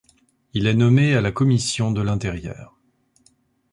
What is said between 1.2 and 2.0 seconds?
la Commission